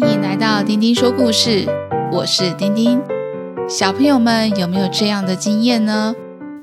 [0.00, 1.66] 欢迎来到丁丁说故事，
[2.12, 3.00] 我是丁丁。
[3.68, 6.14] 小朋友们有没有这样的经验呢？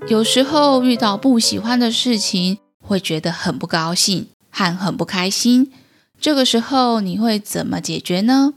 [0.08, 5.70] 有时候遇到不喜欢的事情，会觉得很不高兴和很不开心。
[6.18, 8.54] 这个时候你会怎么解决呢？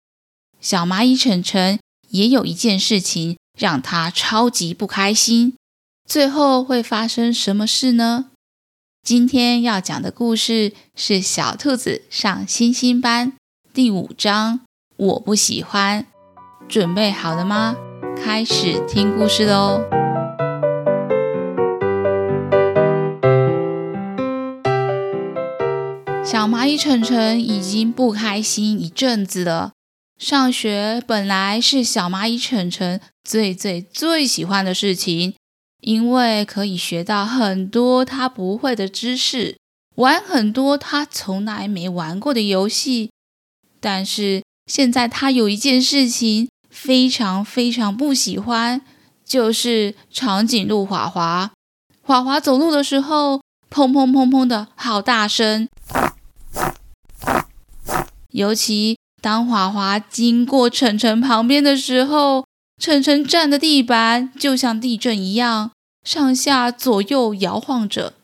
[0.60, 5.56] 小蚂蚁晨晨也有一件事情让他超级不开心，
[6.06, 8.26] 最后会发生什么事呢？
[9.02, 13.32] 今天要讲的故事是《小兔子上星星班》
[13.74, 14.60] 第五章。
[14.98, 16.06] 我不喜欢，
[16.68, 17.76] 准备好了吗？
[18.16, 19.80] 开始听故事喽！
[26.24, 29.70] 小蚂蚁晨晨已经不开心一阵子了。
[30.18, 35.34] 上学本来是小蚂蚁晨晨最最最喜欢的事情。
[35.80, 39.56] 因为可以学到很多他不会的知识，
[39.94, 43.12] 玩很多他从来没玩过的游戏。
[43.78, 48.80] 但是现在他有一件事情非常非常不喜欢，
[49.24, 51.50] 就是长颈鹿华华。
[52.02, 55.68] 华华走路的时候，砰砰砰砰的好大声。
[58.30, 62.44] 尤其当华华经过晨晨旁边的时候。
[62.80, 65.72] 晨晨站的地板就像地震一样，
[66.04, 68.14] 上下左右摇晃着。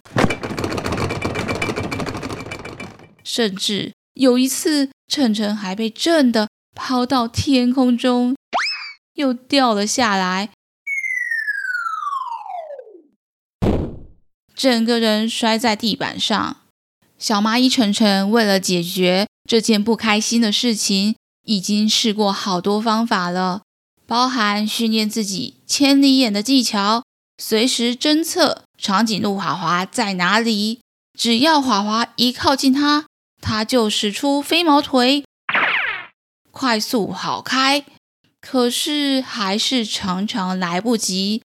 [3.24, 8.36] 甚至有一次，晨晨还被震得抛到天空中，
[9.14, 10.50] 又掉了下来，
[14.54, 16.58] 整个人摔在地板上。
[17.18, 23.62] 小蚂蚁晨晨为了解决这件不开心的事情，已经试过好多方法了。
[24.06, 27.02] 包含训练自己千里眼的技巧，
[27.42, 30.80] 随时侦测长颈鹿华华在哪里。
[31.18, 33.06] 只要华华一靠近它，
[33.44, 35.22] 它就使出飞毛腿，
[36.50, 37.84] 快速跑开。
[38.40, 41.42] 可是还是常常来不及，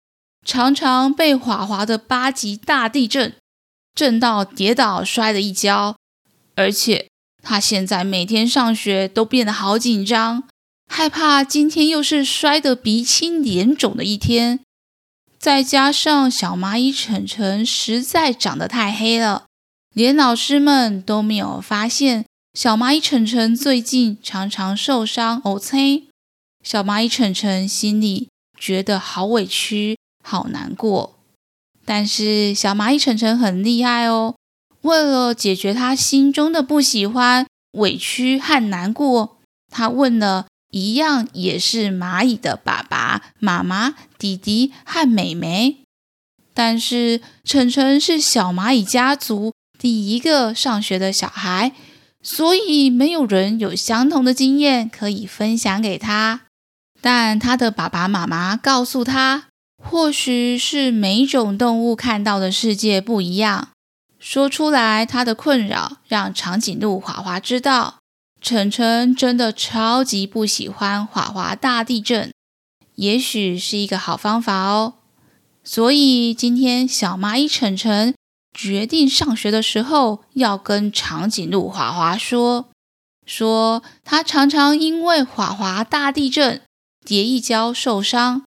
[0.43, 3.35] 常常被滑滑的八级大地震
[3.93, 5.95] 震到跌倒摔了一跤。
[6.55, 7.09] 而且
[7.43, 10.43] 他现在每天上学都变得好紧张。
[10.87, 14.59] 害怕今天又是摔得鼻青脸肿的一天，
[15.37, 19.45] 再加上小蚂蚁晨晨实在长得太黑了，
[19.93, 25.53] 连老师们都没有发现小蚂蚁晨晨最近常常受伤哦。
[25.53, 25.59] 呜，
[26.63, 31.19] 小蚂蚁晨晨心里觉得好委屈、好难过。
[31.85, 34.35] 但是小蚂蚁晨晨很厉害哦，
[34.81, 39.37] 为了解决他心中的不喜欢、委屈和难过，
[39.71, 40.47] 他问了。
[40.71, 45.83] 一样也是蚂蚁的爸爸妈妈、弟弟和妹妹，
[46.51, 49.53] 但是晨晨是小蚂蚁家族
[49.83, 51.73] 第一个上学的小孩，
[52.21, 56.44] 所以没有人有相同的经验可以分享给他。
[57.01, 59.47] 但他的爸爸妈妈告诉他，
[59.83, 63.71] 或许是每种动物看到的世界不一样。
[64.17, 67.95] 说出来他的困扰，让长颈鹿华华知道。
[68.39, 72.31] 晨晨真的超级不喜欢华华大地震，
[72.95, 74.94] 也许是一个好方法哦。
[75.61, 78.15] 所以今天小蚂蚁晨晨
[78.53, 82.69] 决定上学的时候要跟长颈鹿华华说，
[83.25, 86.61] 说他常常因为华华大地震
[87.03, 88.43] 跌一跤受伤，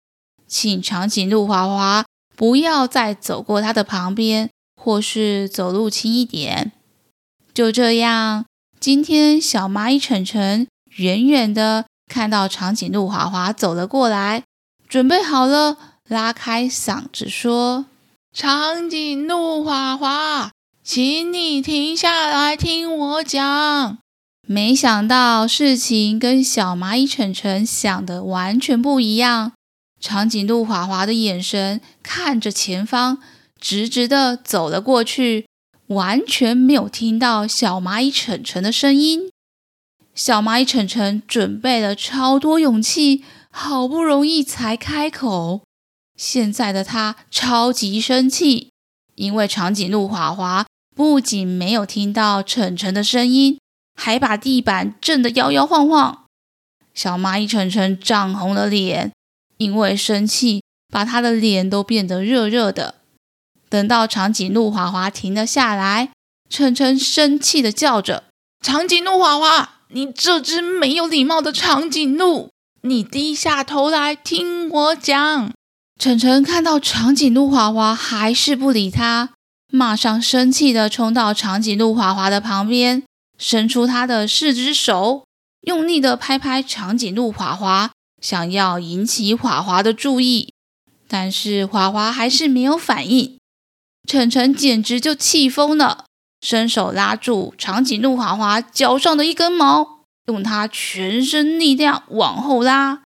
[0.46, 4.48] 请长颈鹿华华不要再走过他的旁边，
[4.80, 6.72] 或是走路轻一点。
[7.52, 8.46] 就这样。
[8.78, 14.42] 今天，小蚂蚁晨晨远远的看到长颈鹿华华走了过来，
[14.88, 15.76] 准备好了，
[16.08, 17.84] 拉开嗓子说
[18.32, 20.52] ：“长颈鹿华华，
[20.84, 23.98] 请你停下来听我讲。”
[24.46, 29.52] 没想到事情跟小蚂蚁晨晨想的完全不一样。
[30.00, 33.18] 长颈鹿华华的眼神看着前方，
[33.60, 35.46] 直直的走了过去。
[35.88, 39.28] 完全没有听到小蚂蚁晨晨的声音。
[40.14, 45.62] 小蚂蚁晨晨准备了超多勇气，好不容易才开口。
[46.20, 48.68] 现在的他超级生气，
[49.14, 53.58] 因为长颈鹿华华不仅没有听到晨晨的声音，
[53.94, 56.26] 还把地板震得摇摇晃晃。
[56.92, 59.10] 小蚂蚁晨晨涨红了脸，
[59.56, 60.62] 因为生气
[60.92, 62.96] 把他的脸都变得热热的。
[63.70, 66.10] 等到长颈鹿华华停了下来，
[66.50, 68.24] 晨晨生气的叫着
[68.62, 72.50] ：“长颈鹿华华，你这只没有礼貌的长颈鹿，
[72.82, 75.50] 你低下头来听我讲。”
[76.00, 79.34] 晨晨看到长颈鹿华华还是不理他，
[79.70, 83.02] 马上生气地冲到长颈鹿华华的旁边，
[83.36, 85.26] 伸出他的四只手，
[85.60, 87.90] 用力的拍拍长颈鹿华华，
[88.22, 90.54] 想要引起华华的注意。
[91.06, 93.36] 但是华华还是没有反应。
[94.08, 96.06] 晨晨简直就气疯了，
[96.40, 103.02] 伸手拉住长颈鹿华华脚上的一根毛，用他全身力量往后拉，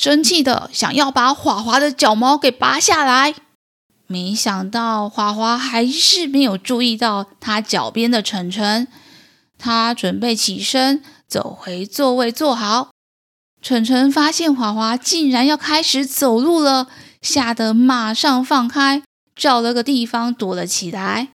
[0.00, 3.34] 生气的想要把华华的脚毛给拔下来。
[4.06, 8.86] 没想到华华还是没有注意到他脚边的晨晨，
[9.58, 12.90] 他准备起身走回座位坐好。
[13.60, 16.86] 晨晨发现华华竟然要开始走路了，
[17.20, 19.02] 吓得马上放开，
[19.34, 21.30] 找了个地方躲了起来。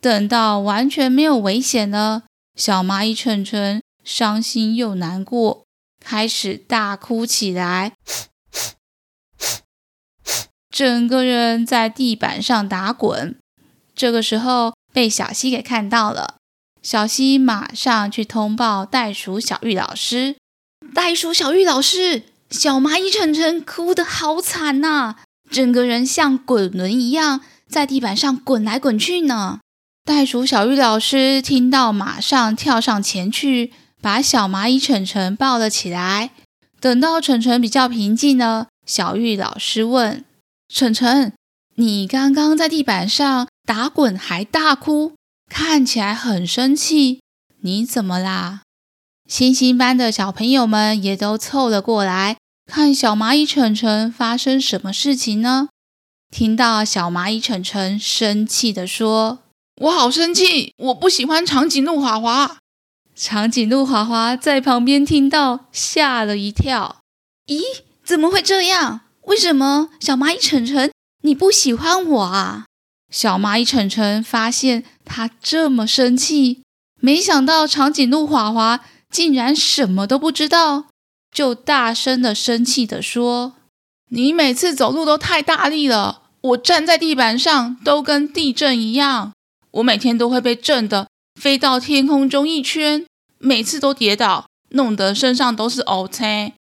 [0.00, 2.24] 等到完全没有危险了，
[2.56, 5.61] 小蚂蚁晨晨伤心又难过，
[6.02, 7.92] 开始大哭起来。
[10.70, 13.38] 整个人在地板上打滚，
[13.94, 16.36] 这个时候被小希给看到了。
[16.82, 20.36] 小希马上去通报袋鼠小玉老师。
[20.94, 25.16] 袋鼠小玉老师，小蚂蚁晨晨哭得好惨呐，
[25.50, 29.60] 整个人像滚轮一样在地板上滚来滚去呢。
[30.04, 33.72] 袋鼠小玉老师听到，马上跳上前去，
[34.02, 36.32] 把小蚂蚁晨晨抱了起来。
[36.80, 40.24] 等到晨晨比较平静了，小玉老师问。
[40.68, 41.32] 晨晨，
[41.76, 45.12] 你刚刚在地板上打滚还大哭，
[45.48, 47.20] 看起来很生气，
[47.60, 48.62] 你怎么啦？
[49.28, 55.68] 星星班的小朋友们也都凑了过来，看小蚂蚁晨晨发生什么事情呢？
[56.30, 59.40] 听到小蚂蚁晨晨生气地说
[59.82, 62.56] ：“我好生气，我不喜欢长颈鹿华华。”
[63.14, 66.96] 长颈鹿华华在旁边听到，吓了一跳
[67.46, 67.60] ：“咦，
[68.04, 70.90] 怎么会这样？”为什么小蚂蚁晨晨
[71.22, 72.64] 你不喜欢我啊？
[73.10, 76.62] 小蚂蚁晨晨发现他这么生气，
[77.00, 78.80] 没想到长颈鹿华华
[79.10, 80.86] 竟然什么都不知道，
[81.30, 83.54] 就大声的生气的说
[84.10, 89.32] ：“你每次走路都太大力了，我站在地板上都跟地震一样，
[89.70, 91.06] 我每天都会被震得
[91.40, 93.06] 飞到天空中一圈，
[93.38, 96.52] 每次都跌倒，弄得身上都是乌青。”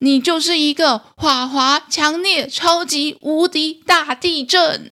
[0.00, 4.90] 你就是一个滑滑强烈超级无敌大地震。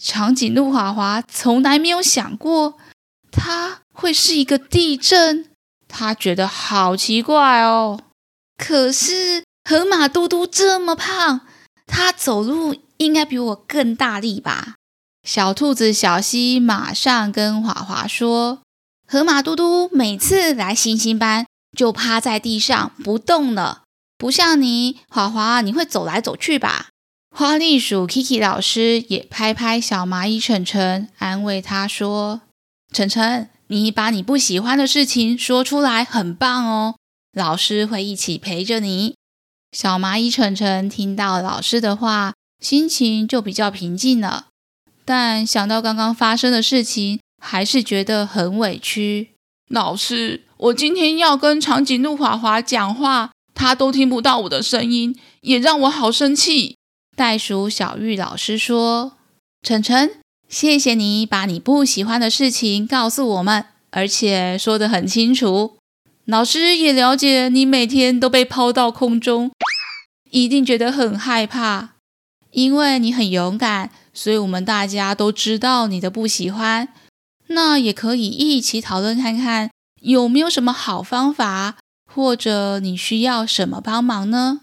[0.00, 2.78] 长颈鹿滑滑从来没有想过，
[3.32, 5.50] 它会是一个地震，
[5.88, 8.00] 他觉得好奇怪哦。
[8.56, 11.40] 可是河马嘟嘟这么胖，
[11.88, 14.76] 它走路应该比我更大力吧？
[15.28, 18.62] 小兔子小西马上跟华华说
[19.06, 21.44] ：“河马嘟嘟每次来星星班
[21.76, 23.82] 就趴在地上不动了。”
[24.16, 26.86] 不像你，华华，你会走来走去吧？
[27.36, 32.40] 花栗鼠 Kiki 老师也拍拍小蚂蚁晨晨，安慰他说
[32.90, 36.94] ：“晨晨，你把你不喜欢的事情说出来，很棒哦。
[37.34, 39.14] 老师会一起陪着你。”
[39.76, 44.46] 小蚂蚁晨晨听到老师的话，心情就比较平静了。
[45.08, 49.30] 但想到刚刚发生的事情，还是觉得很委屈。
[49.70, 53.30] 老师，我今天要跟长颈鹿华华讲话。
[53.54, 56.76] 他都听不到我的声音，也让我好生气。
[57.16, 59.14] 袋鼠小玉老师说
[59.66, 60.10] ：“晨晨，
[60.48, 65.78] 谢谢你把你不喜欢的事情告诉我们，而且说得很清楚。
[66.26, 69.50] 老师也了解你每天都被抛到空中，
[70.30, 71.94] 一定觉得很害怕。
[72.52, 76.88] 因为你很勇敢，所以我们大家都知道你的不喜欢。
[77.48, 81.76] 那也可以一起讨论看看，有没有什么好方法。”
[82.10, 84.60] 或者你需要什么帮忙呢？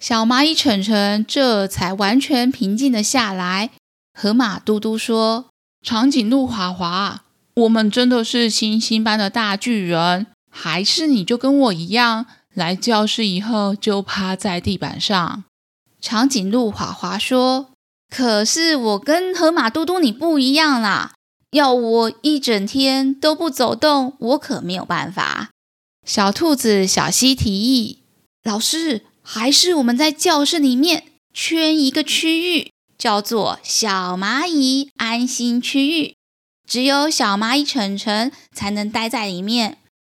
[0.00, 3.70] 小蚂蚁晨晨这才完全平静了下来。
[4.18, 5.50] 河马嘟嘟说
[5.86, 7.24] ：“长颈鹿华华，
[7.54, 15.44] 我们真的是星星般的大巨人，还是你就跟我一样，来教室以后就趴在地板上？”
[16.00, 17.68] 长颈鹿华华说
[18.14, 21.14] ：“可是我跟河马嘟嘟你不一样啦，
[21.52, 25.48] 要我一整天都不走动，我可没有办法。”
[26.06, 28.02] 小兔子小溪提议
[28.44, 36.14] ：“老师，还是我们在教室里面圈一个区域，叫做‘小蚂蚁安心区域’，
[36.68, 39.78] 只有小蚂蚁晨晨才能待在里面。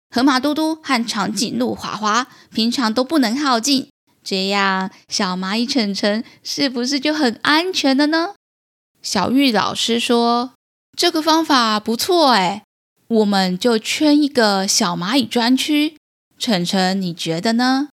[0.08, 3.90] 河马嘟嘟和长颈鹿华华平常都不能靠近，
[4.22, 8.34] 这样小蚂蚁晨晨是不是就很安全了呢？”
[9.02, 10.52] 小玉老师说
[10.96, 12.62] ：“这个方法不错，哎。”
[13.08, 15.98] 我们就圈一个小蚂蚁专区，
[16.38, 17.90] 晨晨，你觉得呢？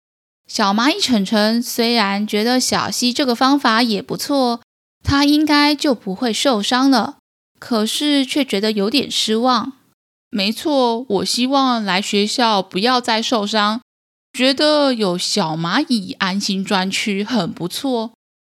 [0.47, 4.61] 小蚂蚁晨晨虽然觉得小溪这个方法也不错，
[5.03, 7.17] 他应该就不会受伤了，
[7.59, 9.73] 可是却觉得有点失望。
[10.29, 13.81] 没错，我希望来学校不要再受伤。
[14.39, 18.13] 觉得有小蚂蚁安心专区很不错，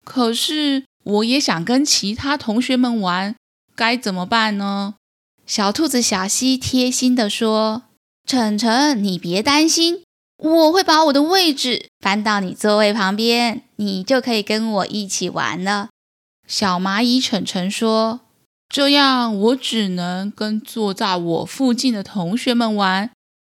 [0.03, 3.33] 可是我也想跟其他同学们玩，
[3.77, 4.95] 该怎么办呢？
[5.48, 7.83] 小兔子小西贴心地说
[8.27, 10.03] ：“晨晨，你别担心，
[10.39, 15.88] 我会把我的位置搬到你座位旁边，你就可以跟我一起玩了。”
[16.45, 18.19] 小蚂蚁晨晨说。
[18.67, 23.09] 这样我只能跟坐在我附近的同学们玩。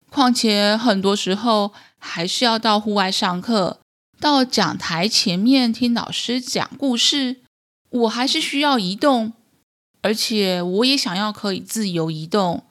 [0.10, 3.80] 况且很多时候还是要到户外上课，
[4.20, 7.38] 到讲台前面听老师讲故事，
[7.90, 9.34] 我还是需要移动。
[10.02, 12.64] 而且我也想要可以自由移动，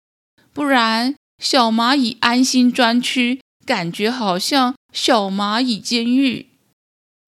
[0.54, 6.46] 不然小蚂蚁安心专区感觉好像小蚂蚁监狱。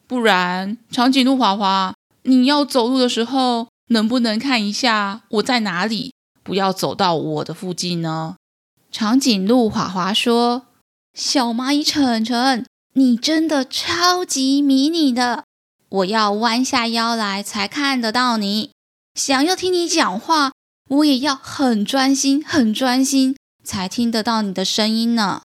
[0.06, 6.14] 不然长颈鹿华华，你要走路的时候，能不能看一下我在哪里？
[6.42, 8.36] 不要走到我的附近呢。
[8.90, 10.62] 长颈鹿华华说
[11.14, 12.64] ：“小蚂蚁晨晨，
[12.94, 15.44] 你真的超级迷你的，
[15.88, 18.70] 我要弯下腰来才看得到你。
[19.14, 20.52] 想要听你讲话，
[20.88, 25.42] 我也要很专心、很专心才听得到你的声音呢。”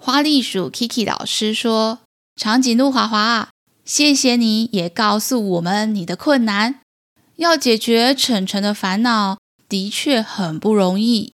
[0.00, 1.98] 花栗鼠 Kiki 老师说
[2.40, 3.50] ：“长颈鹿华华，
[3.84, 6.80] 谢谢你也告诉我们你的困难。”
[7.36, 11.32] 要解决晨晨的烦恼，的确很不容易。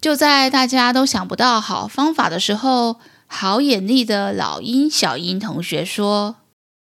[0.00, 6.36] 就在大家都想不到好方法的时候，好眼力的老鹰小鹰同学说：“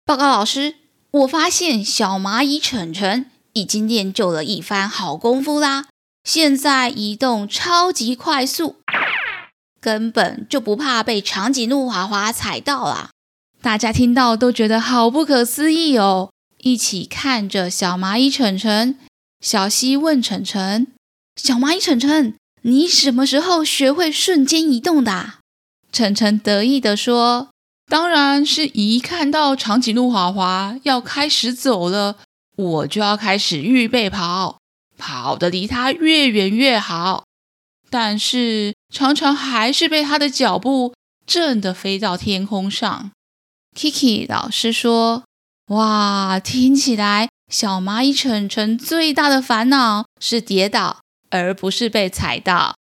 [0.04, 0.74] 报告老师，
[1.10, 5.86] 我发现小蚂蚁澄澄已经练就了一番好功夫啦！
[6.24, 8.76] 现在移动超级快速，
[9.80, 13.10] 根本就不怕被长颈鹿华华踩到啦！”
[13.62, 16.30] 大家听到都觉得好不可思议哦。
[16.58, 18.96] 一起看着小蚂蚁澄澄，
[19.40, 20.86] 小溪问澄澄
[21.36, 25.34] ：“小蚂蚁澄澄，你什么时候学会瞬间移动的？”
[25.92, 27.48] 晨晨得意地说
[27.88, 32.18] ：“当然是一看到长颈鹿华华要开始走了，
[32.56, 34.58] 我就要开始预备跑，
[34.98, 37.24] 跑得离它越远越好。
[37.88, 40.94] 但是常常还是被它的脚步
[41.26, 43.10] 震得飞到天空上。
[43.74, 45.24] ”Kiki 老师说。
[45.68, 51.00] 哇，听起来小蚂蚁晨晨最大的烦恼是跌倒，
[51.42, 52.76] 而不是被踩到。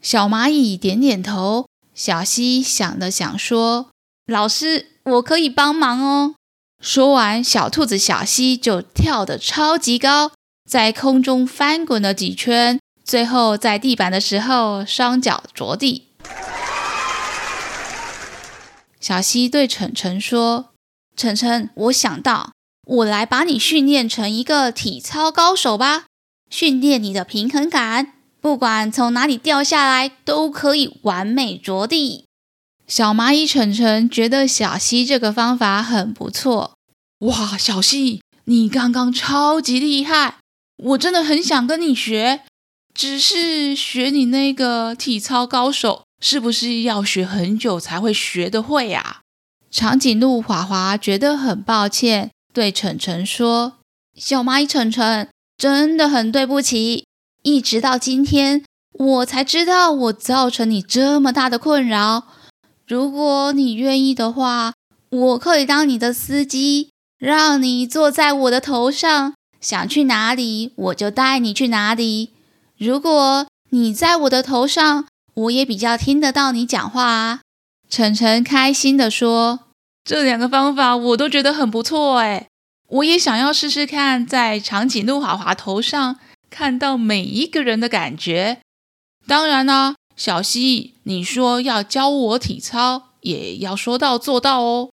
[0.00, 3.88] 小蚂蚁点点头，小溪想了想说
[4.26, 6.34] ：“老师，我可以帮忙哦。”
[6.80, 10.30] 说完，小兔子小溪就跳得超级高，
[10.70, 16.12] 在空中翻滚了几圈，最后在地板的时候双脚着地。
[19.00, 20.70] 小溪对晨晨说。
[21.16, 22.52] 晨晨，我想到，
[22.86, 26.04] 我来把你训练成一个体操高手吧，
[26.50, 32.24] 训练你的平衡感，不管从哪里掉下来都可以完美着地。
[32.86, 36.74] 小蚂蚁晨晨觉得小溪这个方法很不错。
[37.20, 40.36] 哇，小溪，你刚刚超级厉害，
[40.84, 42.42] 我真的很想跟你学，
[42.94, 49.22] 只是学你那个体操高手，是不是要学很久才会学得会呀？
[49.70, 53.78] 长颈鹿华华觉得很抱歉，对晨晨说
[54.16, 57.06] ：“小蚂蚁澄澄，真的很对不起。
[57.42, 62.24] 一直到今天，我才知道我造成你这么大的困扰。
[62.86, 64.74] 如果你愿意的话，
[65.10, 72.30] 我可以当你的司机，让你坐在我的头上，想去哪里我就带你去哪里。
[72.76, 77.40] 如果你在我的头上，我也比较听得到你讲话啊。”
[77.88, 79.60] 晨晨开心地说。
[80.04, 82.46] 这两个方法我都觉得很不错哎，
[82.88, 88.60] 我也想要试试看，在长颈鹿华华头上看到每一个人的感觉。
[89.26, 94.90] 当然啦，小希，你说要教我体操，也要说到做到哦。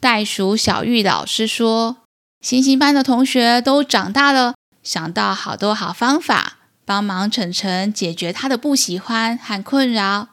[0.00, 1.96] 袋鼠小玉老师说，
[2.40, 10.28] 星星班的同学都长大了，想到好多好方法，帮忙晨晨解决他的不喜欢和困扰。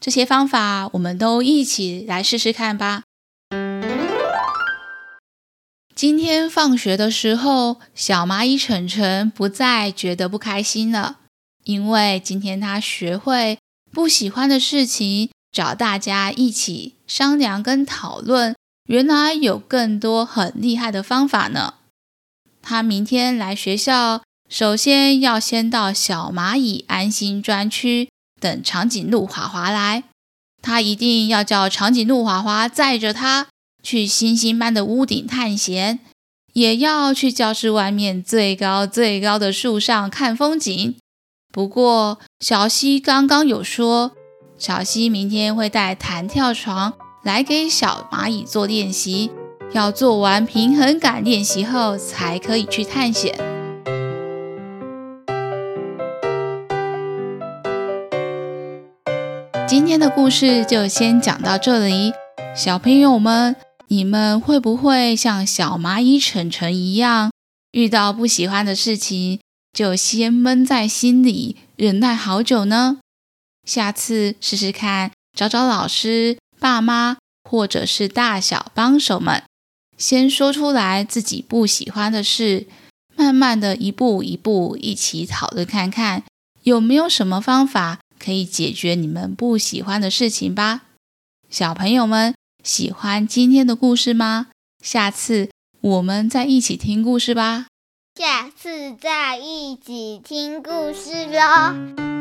[0.00, 3.02] 这些方法，我们都一起来试试看吧。
[5.94, 11.18] 今天放学的时候，小蚂蚁澄澄不再觉得不开心了，
[11.62, 13.58] 因为今天他学会
[13.92, 18.56] 不喜欢的事情，找大家一起商量跟讨论，
[18.88, 21.74] 原来有更多很厉害的方法呢。
[22.60, 28.08] 他明天来学校，首先要先到小蚂蚁安心专区
[28.40, 30.02] 等长颈鹿华华来，
[30.60, 33.46] 他一定要叫长颈鹿华华载着他。
[33.84, 36.00] 去星星般的屋顶探险，
[36.54, 40.96] 也要去教室外面最高最高的树上看风景。
[41.52, 44.12] 不过小西刚刚有说，
[44.58, 49.30] 小西明天会带弹跳床来给小蚂蚁做练习，
[49.72, 53.38] 要做完平衡感练习后才可以去探险。
[59.68, 62.12] 今天的故事就先讲到这里，
[62.54, 63.56] 小朋友们，
[63.94, 67.30] 你们会不会像小蚂蚁晨晨一样，
[67.70, 69.38] 遇到不喜欢的事情，
[69.72, 72.98] 就先闷在心里，忍耐好久呢？
[73.64, 79.44] 下次试试看，找找老师、爸妈或者是大小帮手们，
[79.96, 82.66] 先说出来自己不喜欢的事，
[83.14, 86.24] 慢慢的一步一步一起讨论看看，
[86.64, 90.80] 有没有什么方法可以解决你们不喜欢的事情吧。
[91.48, 92.34] 小朋友们
[92.64, 94.46] 喜欢今天的故事吗？
[94.82, 95.50] 下次
[95.82, 97.66] 我们再一起听故事吧。
[98.18, 102.13] 下次再一起听故事喽。